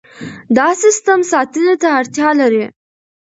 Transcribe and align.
دا 0.57 0.67
سیستم 0.83 1.19
ساتنې 1.31 1.73
ته 1.81 1.87
اړتیا 1.99 2.29
لري. 2.41 2.65